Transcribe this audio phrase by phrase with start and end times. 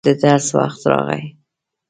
[0.05, 1.23] د درس وخت راغی.